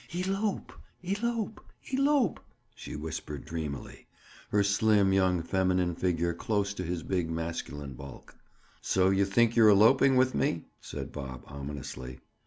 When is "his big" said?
6.83-7.29